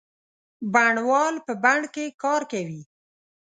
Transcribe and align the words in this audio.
بڼوال 0.73 1.35
په 1.45 1.53
بڼ 1.63 1.79
کې 1.93 2.05
کار 2.23 2.41
کوي. 2.51 2.81